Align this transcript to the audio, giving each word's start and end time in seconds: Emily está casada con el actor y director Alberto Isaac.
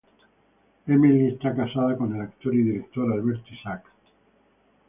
Emily 0.87 1.27
está 1.27 1.55
casada 1.55 1.95
con 1.95 2.15
el 2.15 2.21
actor 2.23 2.55
y 2.55 2.63
director 2.63 3.13
Alberto 3.13 3.53
Isaac. 3.53 3.83